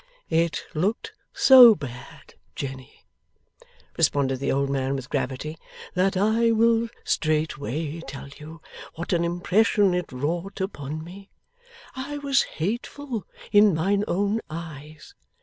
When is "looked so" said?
0.73-1.75